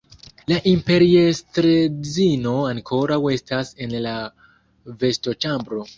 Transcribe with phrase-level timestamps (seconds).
[0.51, 4.15] La imperiestredzino ankoraŭ estas en la
[5.05, 5.89] vestoĉambro.